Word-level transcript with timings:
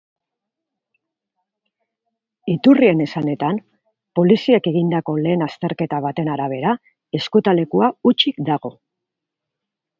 Iturrien 2.53 3.03
esanetan, 3.05 3.61
poliziek 4.21 4.71
egindako 4.73 5.17
lehen 5.27 5.47
azterketa 5.49 6.03
baten 6.09 6.33
arabera, 6.39 6.75
ezkutalekua 7.21 7.95
hutsik 8.11 8.45
dago. 8.53 8.77